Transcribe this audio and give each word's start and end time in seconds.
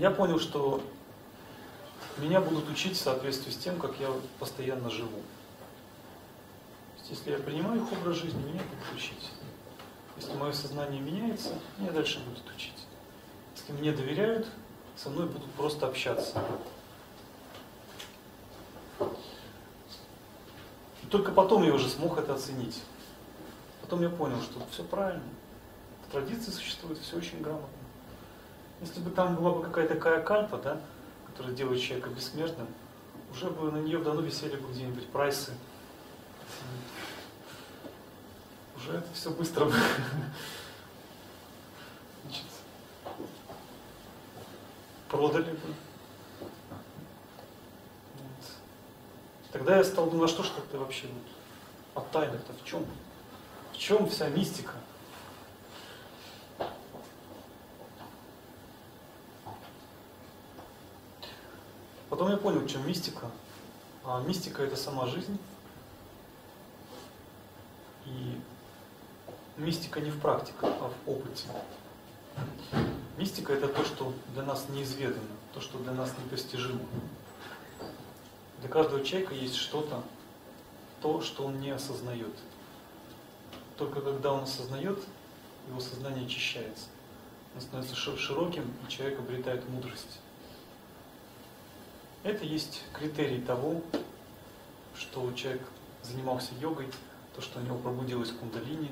я 0.00 0.10
понял, 0.10 0.40
что 0.40 0.82
меня 2.16 2.40
будут 2.40 2.70
учить 2.70 2.96
в 2.96 3.00
соответствии 3.00 3.50
с 3.50 3.56
тем, 3.58 3.78
как 3.78 4.00
я 4.00 4.10
постоянно 4.38 4.88
живу. 4.88 5.20
Если 7.10 7.32
я 7.32 7.38
принимаю 7.38 7.82
их 7.82 7.92
образ 7.92 8.16
жизни, 8.16 8.40
меня 8.40 8.62
будут 8.62 8.96
учить. 8.96 9.30
Если 10.16 10.32
мое 10.34 10.52
сознание 10.52 11.00
меняется, 11.02 11.50
меня 11.76 11.90
дальше 11.92 12.18
будут 12.20 12.50
учить. 12.56 12.86
Если 13.54 13.72
мне 13.72 13.92
доверяют, 13.92 14.48
со 14.96 15.10
мной 15.10 15.26
будут 15.26 15.50
просто 15.52 15.86
общаться. 15.86 16.42
И 21.02 21.06
только 21.10 21.30
потом 21.30 21.62
я 21.62 21.74
уже 21.74 21.90
смог 21.90 22.16
это 22.16 22.34
оценить. 22.34 22.80
Потом 23.82 24.00
я 24.00 24.08
понял, 24.08 24.40
что 24.40 24.60
все 24.70 24.82
правильно. 24.82 25.28
В 26.08 26.12
традиции 26.12 26.52
существует 26.52 26.98
все 26.98 27.18
очень 27.18 27.42
грамотно. 27.42 27.79
Если 28.80 29.00
бы 29.00 29.10
там 29.10 29.36
была 29.36 29.52
бы 29.52 29.62
какая-то 29.62 29.94
такая 29.94 30.22
кальпа, 30.22 30.56
да, 30.56 30.80
которая 31.26 31.54
делает 31.54 31.82
человека 31.82 32.08
бессмертным, 32.10 32.66
уже 33.30 33.50
бы 33.50 33.70
на 33.70 33.78
нее 33.78 33.98
давно 33.98 34.22
висели 34.22 34.56
бы 34.56 34.72
где-нибудь 34.72 35.06
прайсы. 35.08 35.52
Уже 38.76 38.92
это 38.94 39.12
все 39.12 39.30
быстро 39.30 39.66
бы. 39.66 39.74
Значит, 42.24 42.44
продали 45.08 45.52
бы. 45.52 45.74
Вот. 46.40 46.48
Тогда 49.52 49.76
я 49.76 49.84
стал 49.84 50.10
думать, 50.10 50.30
а 50.30 50.32
что 50.32 50.42
ж 50.42 50.50
это 50.56 50.78
вообще 50.78 51.06
вот, 51.06 52.02
а 52.02 52.12
тайна-то 52.12 52.52
в 52.54 52.64
чем? 52.64 52.86
В 53.72 53.76
чем 53.76 54.08
вся 54.08 54.28
мистика? 54.30 54.72
Потом 62.30 62.44
я 62.44 62.52
понял, 62.52 62.68
чем 62.68 62.86
мистика. 62.86 63.28
А 64.04 64.22
мистика 64.22 64.62
это 64.62 64.76
сама 64.76 65.06
жизнь. 65.06 65.36
И 68.06 68.40
мистика 69.56 70.00
не 70.00 70.10
в 70.10 70.20
практиках, 70.20 70.70
а 70.80 70.90
в 70.90 71.10
опыте. 71.10 71.48
Мистика 73.16 73.52
это 73.52 73.66
то, 73.66 73.84
что 73.84 74.14
для 74.32 74.44
нас 74.44 74.68
неизведано, 74.68 75.36
то, 75.52 75.60
что 75.60 75.78
для 75.78 75.92
нас 75.92 76.14
непостижимо. 76.24 76.80
Для 78.60 78.68
каждого 78.68 79.04
человека 79.04 79.34
есть 79.34 79.56
что-то, 79.56 80.04
то, 81.02 81.20
что 81.22 81.46
он 81.46 81.60
не 81.60 81.70
осознает. 81.70 82.36
Только 83.76 84.00
когда 84.00 84.32
он 84.32 84.44
осознает, 84.44 85.00
его 85.68 85.80
сознание 85.80 86.26
очищается. 86.26 86.86
Он 87.56 87.60
становится 87.60 87.96
широким, 87.96 88.72
и 88.86 88.90
человек 88.90 89.18
обретает 89.18 89.68
мудрость. 89.68 90.20
Это 92.22 92.44
есть 92.44 92.82
критерий 92.92 93.40
того, 93.40 93.80
что 94.94 95.32
человек 95.32 95.62
занимался 96.02 96.52
йогой, 96.60 96.90
то, 97.34 97.40
что 97.40 97.60
у 97.60 97.62
него 97.62 97.78
пробудилась 97.78 98.30
кундалини, 98.30 98.90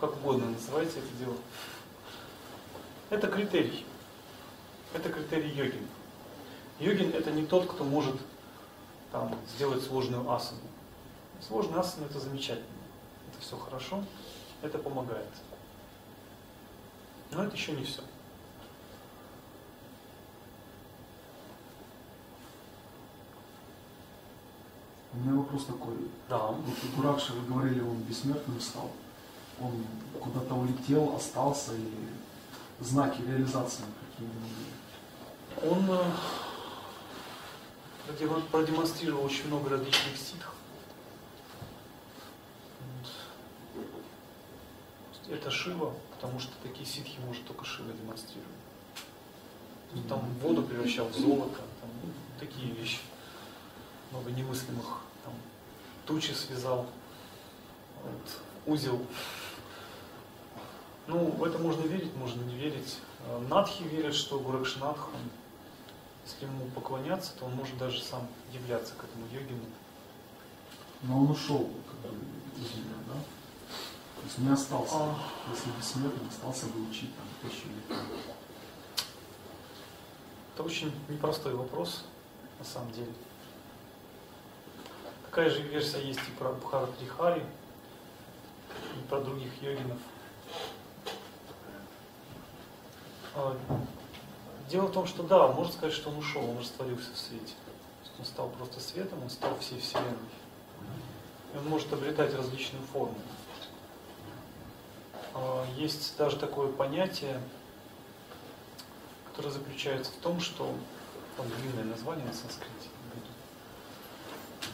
как 0.00 0.14
угодно 0.16 0.50
называйте 0.50 0.98
это 0.98 1.08
дело. 1.18 1.36
Это 3.08 3.26
критерий. 3.28 3.86
Это 4.92 5.08
критерий 5.08 5.50
йогин. 5.50 5.86
Йогин 6.78 7.10
это 7.14 7.30
не 7.30 7.46
тот, 7.46 7.70
кто 7.70 7.84
может 7.84 8.16
там, 9.12 9.34
сделать 9.54 9.82
сложную 9.82 10.30
асану. 10.30 10.60
Сложная 11.40 11.80
асана 11.80 12.04
это 12.04 12.20
замечательно. 12.20 12.66
Это 13.32 13.40
все 13.40 13.56
хорошо, 13.56 14.04
это 14.60 14.78
помогает. 14.78 15.28
Но 17.30 17.44
это 17.44 17.56
еще 17.56 17.72
не 17.72 17.84
все. 17.84 18.02
У 25.18 25.20
меня 25.20 25.36
вопрос 25.36 25.64
такой. 25.64 25.96
Да. 26.28 26.38
Вот 26.38 26.76
Гуракша, 26.96 27.32
вы 27.32 27.52
говорили, 27.52 27.80
он 27.80 27.96
бессмертным 28.02 28.60
стал. 28.60 28.92
Он 29.60 29.84
куда-то 30.20 30.54
улетел, 30.54 31.16
остался, 31.16 31.74
или 31.74 32.08
знаки 32.78 33.20
реализации 33.22 33.82
какие-нибудь? 34.12 34.48
Он 35.64 35.90
э, 38.06 38.42
продемонстрировал 38.52 39.24
очень 39.24 39.48
много 39.48 39.70
различных 39.70 40.16
ситх. 40.16 40.54
Это 45.28 45.50
Шива, 45.50 45.94
потому 46.12 46.38
что 46.38 46.52
такие 46.62 46.86
ситхи 46.86 47.18
может 47.26 47.44
только 47.44 47.64
Шива 47.64 47.92
демонстрировать. 47.92 48.46
Там 50.08 50.20
воду 50.40 50.62
превращал 50.62 51.08
в 51.08 51.14
золото, 51.14 51.56
там, 51.80 51.90
ну, 52.04 52.10
такие 52.38 52.70
вещи 52.72 53.00
много 54.12 54.30
немыслимых. 54.30 55.07
Там, 55.28 55.34
тучи 56.06 56.32
связал, 56.32 56.86
вот, 58.02 58.72
узел. 58.74 59.04
Ну, 61.06 61.30
в 61.32 61.44
это 61.44 61.58
можно 61.58 61.82
верить, 61.82 62.14
можно 62.16 62.42
не 62.42 62.54
верить. 62.54 62.98
Э, 63.26 63.38
Надхи 63.48 63.82
верят, 63.82 64.14
что 64.14 64.38
Гуракшинатх, 64.38 65.08
он, 65.08 65.20
если 66.24 66.46
ему 66.46 66.66
поклоняться, 66.74 67.32
то 67.38 67.44
он 67.44 67.54
может 67.54 67.76
даже 67.76 68.02
сам 68.02 68.26
являться 68.52 68.94
к 68.94 69.04
этому 69.04 69.26
йогину. 69.32 69.64
Но 71.02 71.20
он 71.20 71.30
ушел 71.30 71.70
как 71.90 72.10
бы, 72.10 72.18
из 72.56 72.74
мира, 72.76 72.98
да? 73.06 73.14
То 74.16 74.24
есть 74.24 74.38
не 74.38 74.50
остался. 74.50 74.94
А... 74.96 75.18
Если 75.50 75.70
бессмертный, 75.78 76.28
остался 76.28 76.66
бы 76.66 76.88
учить 76.88 77.10
там 77.16 77.26
тысячу 77.42 77.68
лет. 77.68 77.98
Это 80.54 80.62
очень 80.62 80.92
непростой 81.08 81.54
вопрос, 81.54 82.04
на 82.58 82.64
самом 82.64 82.92
деле. 82.92 83.12
Такая 85.38 85.54
же 85.54 85.62
версия 85.62 86.00
есть 86.00 86.18
и 86.18 86.32
про 86.36 86.50
Бхаратрихари, 86.50 87.44
и 88.96 89.08
про 89.08 89.20
других 89.20 89.52
йогинов. 89.62 89.98
А, 93.36 93.56
дело 94.68 94.86
в 94.86 94.92
том, 94.92 95.06
что 95.06 95.22
да, 95.22 95.46
можно 95.46 95.72
сказать, 95.72 95.94
что 95.94 96.10
он 96.10 96.16
ушел, 96.16 96.42
он 96.42 96.58
растворился 96.58 97.12
в 97.12 97.16
свете. 97.16 97.54
Он 98.18 98.24
стал 98.24 98.48
просто 98.48 98.80
светом, 98.80 99.22
он 99.22 99.30
стал 99.30 99.56
всей 99.60 99.78
Вселенной. 99.78 100.10
И 101.54 101.56
он 101.56 101.68
может 101.68 101.92
обретать 101.92 102.34
различную 102.34 102.82
форму. 102.86 103.14
А, 105.34 105.64
есть 105.76 106.16
даже 106.18 106.36
такое 106.36 106.72
понятие, 106.72 107.40
которое 109.26 109.50
заключается 109.50 110.10
в 110.10 110.16
том, 110.16 110.40
что 110.40 110.74
там 111.36 111.46
длинное 111.60 111.84
название 111.84 112.26
на 112.26 112.32
санскрите, 112.32 112.88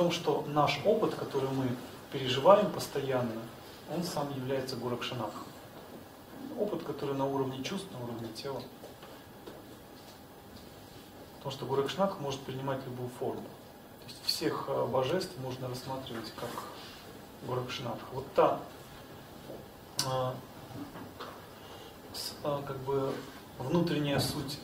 том, 0.00 0.12
что 0.12 0.44
наш 0.46 0.80
опыт, 0.86 1.14
который 1.14 1.50
мы 1.50 1.76
переживаем 2.10 2.72
постоянно, 2.72 3.42
он 3.94 4.02
сам 4.02 4.34
является 4.34 4.76
Гуракшанахом. 4.76 5.44
Опыт, 6.58 6.84
который 6.84 7.14
на 7.14 7.26
уровне 7.26 7.62
чувств, 7.62 7.86
на 7.92 8.02
уровне 8.02 8.28
тела. 8.28 8.62
Потому 11.36 11.52
что 11.52 11.66
Гуракшнах 11.66 12.18
может 12.18 12.40
принимать 12.40 12.82
любую 12.86 13.10
форму. 13.10 13.42
То 13.42 14.06
есть 14.08 14.24
всех 14.24 14.64
э, 14.68 14.86
божеств 14.86 15.32
можно 15.42 15.68
рассматривать 15.68 16.32
как 16.34 16.48
Гуракшнах. 17.46 17.98
Вот 18.14 18.24
та 18.34 18.58
э, 20.06 20.32
э, 22.42 22.58
как 22.66 22.78
бы 22.78 23.12
внутренняя 23.58 24.18
суть 24.18 24.58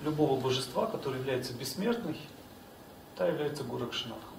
любого 0.00 0.40
божества, 0.40 0.86
которое 0.86 1.18
является 1.18 1.52
бессмертной, 1.52 2.20
та 3.14 3.28
является 3.28 3.62
Гуракшнахом. 3.62 4.33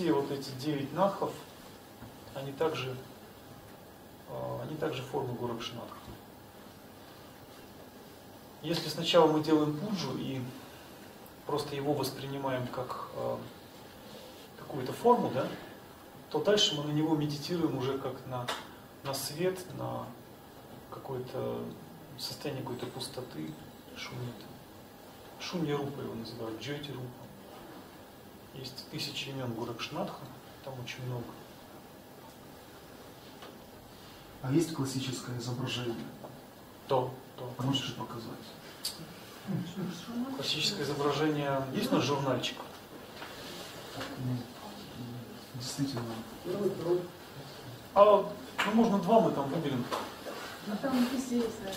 Все 0.00 0.14
вот 0.14 0.30
эти 0.30 0.48
девять 0.52 0.94
нахов, 0.94 1.30
они 2.34 2.52
также, 2.52 2.96
а, 4.30 4.62
они 4.66 4.74
также 4.76 5.02
формы 5.02 5.34
Гуракшинатха. 5.34 5.94
Если 8.62 8.88
сначала 8.88 9.30
мы 9.30 9.42
делаем 9.42 9.76
пуджу 9.76 10.16
и 10.16 10.40
просто 11.46 11.76
его 11.76 11.92
воспринимаем 11.92 12.66
как 12.68 13.08
э, 13.14 13.36
какую-то 14.58 14.92
форму, 14.92 15.30
да, 15.34 15.48
то 16.30 16.42
дальше 16.42 16.76
мы 16.76 16.84
на 16.84 16.92
него 16.92 17.16
медитируем 17.16 17.76
уже 17.76 17.98
как 17.98 18.14
на, 18.26 18.46
на 19.02 19.14
свет, 19.14 19.58
на 19.78 20.06
какое-то 20.90 21.62
состояние 22.18 22.62
какой-то 22.62 22.86
пустоты, 22.86 23.50
шумит. 23.96 24.34
Шунья 25.40 25.76
рупа 25.76 26.00
его 26.00 26.14
называют, 26.14 26.60
джойти 26.60 26.92
рупа. 26.92 27.29
Есть 28.54 28.90
тысячи 28.90 29.28
имен 29.28 29.52
Гуракшнатха, 29.54 30.24
там 30.64 30.74
очень 30.84 31.04
много. 31.06 31.24
А 34.42 34.50
есть 34.52 34.74
классическое 34.74 35.38
изображение? 35.38 36.06
То, 36.88 37.14
то. 37.36 37.52
Можете 37.62 37.92
показать? 37.92 38.24
Классическое 40.36 40.84
изображение 40.84 41.62
есть 41.74 41.92
на 41.92 42.00
журнальчик? 42.00 42.56
Ну, 43.96 44.36
действительно. 45.54 46.02
А 47.94 48.04
ну, 48.04 48.72
можно 48.74 48.98
два 48.98 49.20
мы 49.20 49.32
там 49.32 49.48
выберем. 49.50 49.84
А 50.70 50.76
там 50.76 51.08
есть, 51.12 51.30
да? 51.32 51.72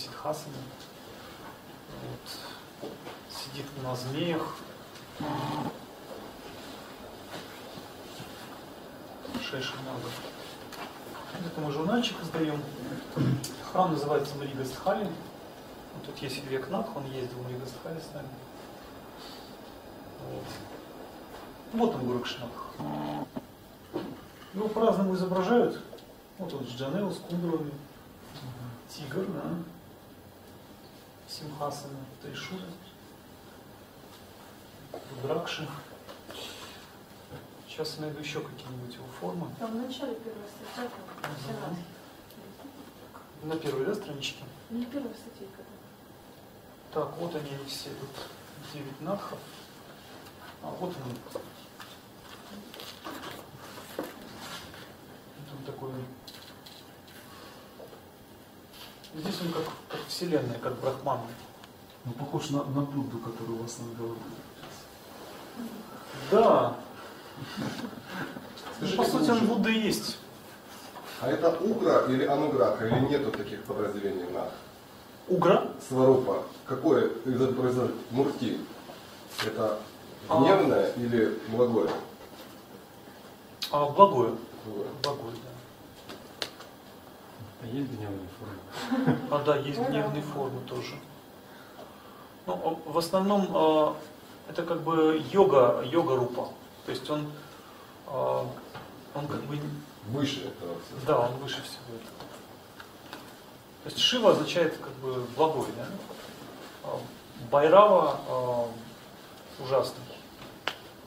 Или 0.00 0.06
в 0.06 0.10
ситхасане. 0.10 0.54
Вот. 2.02 3.00
Сидит 3.30 3.66
на 3.82 3.94
змеях. 3.96 4.56
Много. 9.52 10.06
Это 11.44 11.60
мы 11.60 11.72
журнальчик 11.72 12.16
издаем. 12.22 12.62
Храм 13.72 13.92
называется 13.92 14.36
Маригастхали. 14.36 15.04
Вот 15.04 16.06
тут 16.06 16.18
есть 16.18 16.38
Илья 16.44 16.60
Кнат, 16.60 16.88
он 16.94 17.04
ездил 17.06 17.38
в 17.38 17.42
Маригастхали 17.44 17.98
с 17.98 18.14
нами. 18.14 18.28
Вот. 20.30 20.44
Вот 21.72 21.94
он, 21.96 22.06
Гуракшнатх. 22.06 22.74
Его 24.54 24.68
по-разному 24.68 25.14
изображают. 25.16 25.82
Вот 26.38 26.54
он 26.54 26.64
с 26.64 26.70
Джанео, 26.70 27.10
с 27.10 27.18
кудрами. 27.18 27.72
Тигр, 28.88 29.26
да. 29.26 29.42
Симхасана, 31.30 31.98
Тришура. 32.22 32.62
Дракши. 35.22 35.68
Сейчас 37.68 37.94
я 37.96 38.02
найду 38.02 38.18
еще 38.18 38.40
какие-нибудь 38.40 38.94
его 38.94 39.06
формы. 39.20 39.46
Там 39.60 39.70
в 39.70 39.86
начале 39.86 40.14
первой 40.16 40.42
там, 40.74 40.84
Мгм. 40.86 41.64
раз. 41.64 41.76
На 43.44 43.56
первой 43.56 43.86
да, 43.86 43.94
страничке. 43.94 44.42
Не 44.70 44.84
первая 44.86 45.14
статья, 45.14 45.46
когда. 45.56 45.70
Так, 46.92 47.16
вот 47.18 47.34
они 47.36 47.50
все 47.68 47.90
тут. 47.90 48.10
Девять 48.74 49.00
надхов. 49.00 49.38
А 50.62 50.66
вот 50.70 50.90
он. 50.90 51.16
Вот 55.36 55.58
он 55.58 55.64
такой. 55.64 55.90
Здесь 59.14 59.40
он 59.42 59.52
как, 59.52 59.64
как 59.88 60.00
вселенная, 60.08 60.58
как 60.58 60.74
брахман. 60.80 61.20
Ну, 62.04 62.12
похож 62.12 62.50
на, 62.50 62.64
на 62.64 62.80
Будду, 62.82 63.18
который 63.18 63.54
у 63.54 63.62
вас 63.62 63.78
над 63.78 63.96
головой. 63.96 64.18
Да. 66.30 66.76
Скажите, 68.76 68.96
по 68.96 69.04
сути, 69.04 69.30
он 69.30 69.46
Будда 69.46 69.70
и 69.70 69.78
есть. 69.80 70.18
А 71.20 71.28
это 71.28 71.50
Угра 71.50 72.06
или 72.08 72.24
Ануграха, 72.24 72.86
или 72.86 72.98
нету 73.00 73.30
таких 73.30 73.62
подразделений 73.64 74.30
на 74.30 74.46
Угра. 75.28 75.70
Сварупа? 75.86 76.44
Какое 76.66 77.10
изображение? 77.24 77.92
Мурти? 78.10 78.58
Это 79.44 79.78
А. 80.28 80.40
гневное 80.40 80.92
или 80.94 81.38
благое? 81.48 81.90
А 83.70 83.86
благое. 83.90 84.34
Благое. 84.64 84.88
Благое, 85.02 85.32
да. 85.34 85.59
А 87.62 87.66
есть 87.66 87.90
гневные 87.90 88.28
формы? 88.38 89.18
А 89.30 89.38
да, 89.44 89.56
есть 89.56 89.78
гневные 89.78 90.22
формы 90.22 90.60
тоже. 90.66 90.94
Ну, 92.46 92.54
а 92.86 92.90
в 92.90 92.98
основном 92.98 93.48
а, 93.54 93.96
это 94.48 94.62
как 94.62 94.80
бы 94.82 95.22
йога, 95.30 95.82
йога 95.84 96.16
рупа. 96.16 96.48
То 96.86 96.92
есть 96.92 97.08
он, 97.10 97.30
а, 98.06 98.46
он 99.14 99.26
как 99.26 99.42
бы, 99.42 99.58
Выше 100.08 100.40
этого 100.40 100.74
всего. 100.80 100.98
да, 101.06 101.18
он 101.20 101.34
выше 101.36 101.62
всего 101.62 101.96
этого. 101.96 102.18
То 103.84 103.90
есть 103.90 103.98
Шива 103.98 104.30
означает 104.30 104.76
как 104.78 104.92
бы 104.94 105.24
благой, 105.36 105.66
да? 105.76 105.86
Байрава 107.50 108.68
ужасный. 109.58 110.02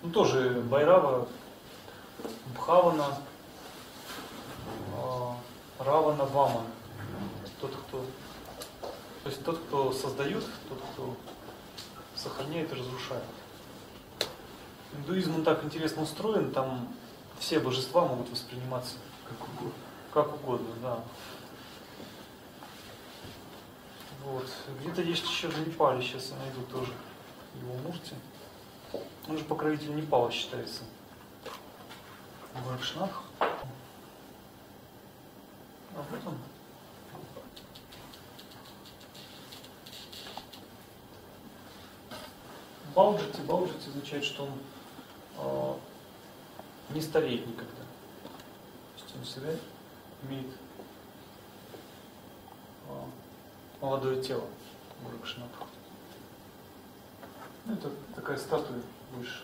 Ну 0.01 0.11
тоже 0.11 0.61
Байрава, 0.69 1.27
Бхавана, 2.55 3.17
а, 5.83 5.85
Равана, 5.85 6.25
Ваман. 6.25 6.65
Тот, 7.59 7.71
кто 7.87 8.05
то 9.23 9.29
есть 9.29 9.43
тот, 9.45 9.57
кто 9.57 9.93
создает, 9.93 10.43
тот, 10.67 10.79
кто 10.91 11.15
сохраняет 12.13 12.71
и 12.73 12.75
разрушает. 12.75 13.23
Индуизм 14.91 15.35
он 15.35 15.43
так 15.45 15.63
интересно 15.63 16.03
устроен, 16.03 16.51
там 16.51 16.93
все 17.39 17.59
божества 17.59 18.05
могут 18.05 18.29
восприниматься 18.29 18.97
Как 19.27 19.47
угодно. 19.47 19.73
как 20.13 20.35
угодно, 20.35 20.67
да. 20.81 20.99
Вот. 24.25 24.49
Где-то 24.81 25.01
есть 25.01 25.25
еще 25.25 25.47
в 25.47 25.67
Непале, 25.67 26.01
сейчас 26.01 26.31
я 26.31 26.35
найду 26.37 26.61
тоже 26.69 26.91
его 27.61 27.75
мурти. 27.75 28.15
Он 29.27 29.37
же 29.37 29.45
покровитель 29.45 29.95
Непала 29.95 30.29
считается. 30.31 30.83
Горакшнатх. 32.65 33.23
Бауджити, 42.95 43.41
бауджити 43.41 43.89
означает, 43.89 44.23
что 44.23 44.43
он 44.43 44.51
э, 45.37 46.93
не 46.93 47.01
стареет 47.01 47.47
никогда. 47.47 47.71
То 47.73 49.03
есть 49.03 49.15
он 49.15 49.23
всегда 49.23 49.49
имеет 50.23 50.47
а, 52.87 53.05
молодое 53.81 54.21
тело 54.21 54.43
Гуракшнатха. 55.03 55.65
Ну, 57.65 57.73
это 57.73 57.89
такая 58.15 58.37
статуя 58.37 58.79
выше. 59.15 59.43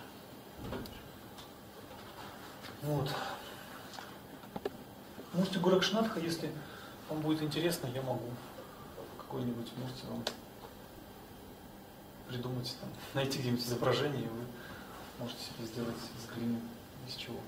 Вот. 2.84 3.10
Мурти 5.34 5.60
Гуракшнатха, 5.60 6.20
если 6.20 6.52
вам 7.10 7.22
будет 7.22 7.44
интересно, 7.44 7.88
я 7.88 8.02
могу 8.02 8.30
какой-нибудь 9.18 9.68
мурти 9.78 10.06
вам 10.10 10.24
придумать, 12.28 12.76
там, 12.80 12.90
найти 13.14 13.40
где-нибудь 13.40 13.64
изображение, 13.64 14.24
и 14.24 14.28
вы 14.28 14.46
можете 15.20 15.40
себе 15.44 15.68
сделать 15.68 15.96
из 15.96 16.36
глины, 16.36 16.60
из 17.08 17.16
чего? 17.16 17.40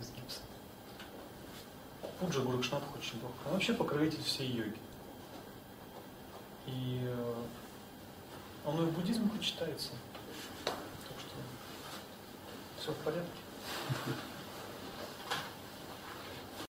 Из 0.00 0.10
гипса. 0.10 0.40
Пуджа 2.20 2.40
Гуракшнатх 2.40 2.84
очень 2.96 3.14
легко. 3.14 3.28
Он 3.46 3.52
вообще 3.54 3.74
покровитель 3.74 4.22
всей 4.22 4.48
йоги. 4.48 4.78
И 6.66 7.00
э, 7.02 7.34
он 8.64 8.82
и 8.82 8.86
в 8.86 8.92
буддизме 8.92 9.28
почитается. 9.28 9.90
Так 10.64 10.74
что 11.18 11.36
все 12.80 12.92
в 12.92 12.96
порядке. 13.04 13.30